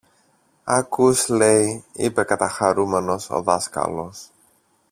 Ακούς 0.63 1.27
λέει! 1.27 1.83
είπε 1.93 2.23
καταχαρούμενος 2.23 3.29
ο 3.29 3.41
δάσκαλος. 3.41 4.31